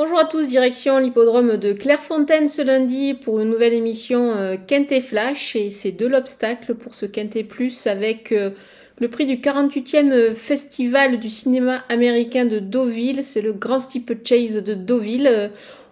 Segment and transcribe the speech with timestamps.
[0.00, 5.00] Bonjour à tous, direction l'hippodrome de Clairefontaine ce lundi pour une nouvelle émission euh, Quintet
[5.00, 8.50] Flash et c'est de l'obstacle pour ce Quintet Plus avec euh,
[9.00, 13.80] le prix du 48e festival du cinéma américain de Deauville, c'est le Grand
[14.22, 15.50] Chase de Deauville.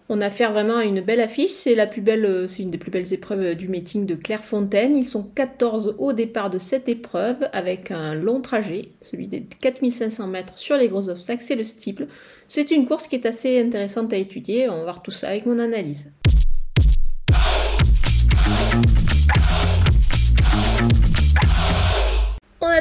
[0.08, 1.50] On a affaire vraiment à une belle affiche.
[1.50, 4.14] C'est la plus belle, euh, c'est une des plus belles épreuves euh, du meeting de
[4.14, 4.96] Clairefontaine.
[4.96, 10.28] Ils sont 14 au départ de cette épreuve avec un long trajet, celui des 4500
[10.28, 11.42] mètres sur les gros obstacles.
[11.42, 12.06] C'est le steeple.
[12.46, 14.68] C'est une course qui est assez intéressante à étudier.
[14.68, 16.12] On va voir tout ça avec mon analyse.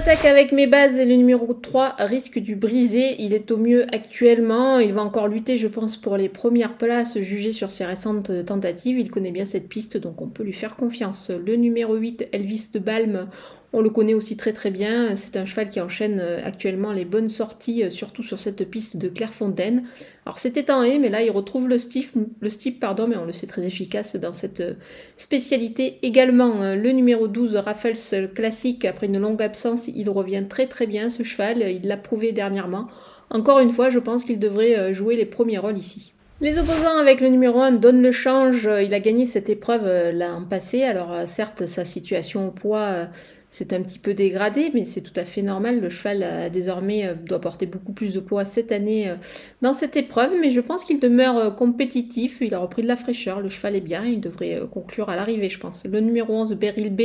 [0.07, 3.15] Avec mes bases et le numéro 3 risque du briser.
[3.19, 4.77] Il est au mieux actuellement.
[4.79, 8.99] Il va encore lutter, je pense, pour les premières places jugées sur ses récentes tentatives.
[8.99, 11.31] Il connaît bien cette piste, donc on peut lui faire confiance.
[11.31, 13.27] Le numéro 8, Elvis de Balme,
[13.75, 15.17] on le connaît aussi très très bien.
[15.17, 18.95] C'est un cheval qui enchaîne euh, actuellement les bonnes sorties, euh, surtout sur cette piste
[18.95, 19.83] de Clairefontaine.
[20.25, 23.33] Alors c'était en haie, mais là il retrouve le stiff, le pardon, mais on le
[23.33, 24.73] sait très efficace dans cette euh,
[25.17, 26.73] spécialité également.
[26.75, 31.23] Le numéro 12, Raffles classique, après une longue absence, il revient très très bien ce
[31.23, 31.61] cheval.
[31.69, 32.87] Il l'a prouvé dernièrement.
[33.29, 36.13] Encore une fois, je pense qu'il devrait jouer les premiers rôles ici.
[36.41, 38.69] Les opposants avec le numéro 1 donnent le change.
[38.83, 40.83] Il a gagné cette épreuve l'an passé.
[40.83, 43.07] Alors certes, sa situation au poids
[43.55, 45.79] c'est un petit peu dégradé, mais c'est tout à fait normal.
[45.79, 49.15] Le cheval euh, désormais euh, doit porter beaucoup plus de poids cette année euh,
[49.61, 52.39] dans cette épreuve, mais je pense qu'il demeure compétitif.
[52.41, 53.39] Il a repris de la fraîcheur.
[53.39, 54.03] Le cheval est bien.
[54.03, 55.85] Il devrait conclure à l'arrivée, je pense.
[55.85, 57.01] Le numéro 11, Beryl B,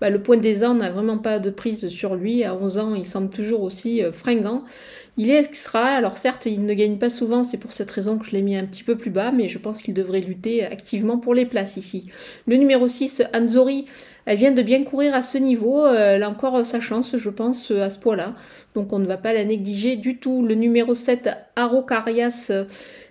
[0.00, 2.42] bah, le point des ans n'a vraiment pas de prise sur lui.
[2.42, 4.64] À 11 ans, il semble toujours aussi fringant.
[5.18, 8.26] Il est extra, alors certes, il ne gagne pas souvent, c'est pour cette raison que
[8.26, 11.16] je l'ai mis un petit peu plus bas, mais je pense qu'il devrait lutter activement
[11.16, 12.10] pour les places ici.
[12.46, 13.86] Le numéro 6, Anzori,
[14.26, 17.70] elle vient de bien courir à ce niveau, elle a encore sa chance, je pense,
[17.70, 18.34] à ce poids-là.
[18.74, 20.44] Donc on ne va pas la négliger du tout.
[20.44, 22.52] Le numéro 7, Arocarias,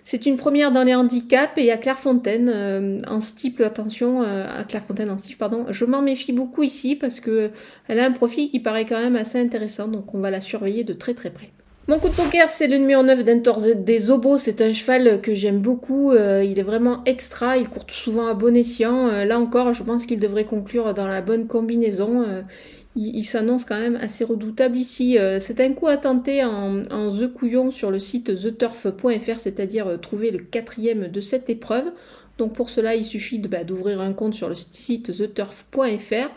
[0.06, 4.62] c'est une première dans les handicaps et à Clairefontaine, euh, en steeple, attention, euh, à
[4.62, 5.66] Clairefontaine en steeple, pardon.
[5.68, 7.50] Je m'en méfie beaucoup ici parce que
[7.88, 10.84] elle a un profil qui paraît quand même assez intéressant, donc on va la surveiller
[10.84, 11.55] de très très près.
[11.88, 14.38] Mon coup de poker, c'est le numéro 9 d'Entor des Obos.
[14.38, 16.10] C'est un cheval que j'aime beaucoup.
[16.10, 17.58] Euh, il est vraiment extra.
[17.58, 19.08] Il court souvent à bon escient.
[19.08, 22.22] Euh, là encore, je pense qu'il devrait conclure dans la bonne combinaison.
[22.22, 22.42] Euh,
[22.96, 25.18] il, s'annonce quand même assez redoutable ici.
[25.38, 30.38] c'est un coup à tenter en, The Couillon sur le site theturf.fr, c'est-à-dire trouver le
[30.38, 31.92] quatrième de cette épreuve.
[32.38, 36.30] Donc pour cela, il suffit bah, d'ouvrir un compte sur le site theturf.fr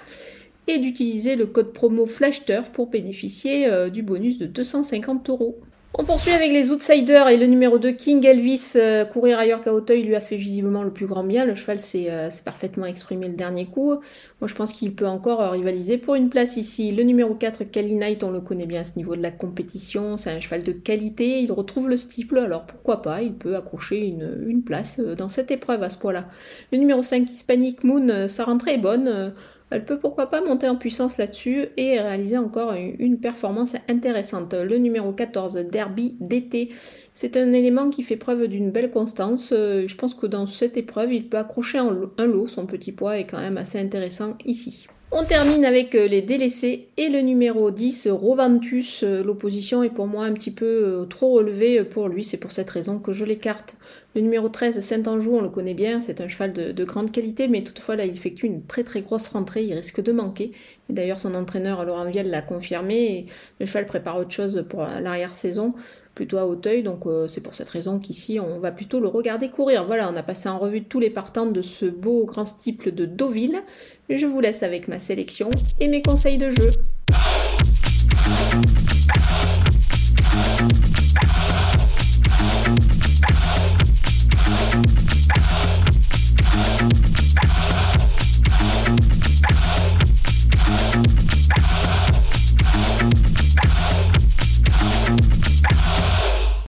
[0.70, 5.60] et d'utiliser le code promo FlashTurf pour bénéficier euh, du bonus de 250 euros.
[5.96, 8.74] On poursuit avec les outsiders et le numéro 2 King Elvis.
[8.76, 11.44] Euh, courir ailleurs qu'à Hauteuil lui a fait visiblement le plus grand bien.
[11.44, 13.96] Le cheval s'est euh, parfaitement exprimé le dernier coup.
[14.40, 16.92] Moi je pense qu'il peut encore rivaliser pour une place ici.
[16.92, 20.18] Le numéro 4 Cali Knight, on le connaît bien à ce niveau de la compétition.
[20.18, 21.42] C'est un cheval de qualité.
[21.42, 23.24] Il retrouve le steeple, alors pourquoi pas?
[23.24, 26.28] Il peut accrocher une, une place dans cette épreuve à ce point-là.
[26.72, 29.34] Le numéro 5 Hispanic Moon, sa rentrée est bonne
[29.72, 34.54] elle peut pourquoi pas monter en puissance là-dessus et réaliser encore une performance intéressante.
[34.54, 36.70] Le numéro 14, Derby d'été,
[37.14, 39.52] c'est un élément qui fait preuve d'une belle constance.
[39.52, 42.48] Euh, je pense que dans cette épreuve, il peut accrocher un lot.
[42.48, 44.88] Son petit poids est quand même assez intéressant ici.
[45.12, 49.04] On termine avec euh, les délaissés et le numéro 10, Rovantus.
[49.04, 52.70] Euh, l'opposition est pour moi un petit peu trop relevée pour lui, c'est pour cette
[52.70, 53.76] raison que je l'écarte.
[54.16, 57.64] Le numéro 13, Saint-Anjou, on le connaît bien, c'est un cheval de, grande qualité, mais
[57.64, 60.52] toutefois là il effectue une très très grosse rentrée, il risque de manquer.
[60.90, 63.26] D'ailleurs son entraîneur Laurent Vielle l'a confirmé, et
[63.60, 65.76] le cheval prépare autre chose pour l'arrière-saison
[66.16, 69.50] plutôt à Hauteuil, donc euh, c'est pour cette raison qu'ici on va plutôt le regarder
[69.50, 69.86] courir.
[69.86, 73.06] Voilà, on a passé en revue tous les partants de ce beau grand steeple de
[73.06, 73.62] Deauville.
[74.10, 76.72] Je vous laisse avec ma sélection et mes conseils de jeu.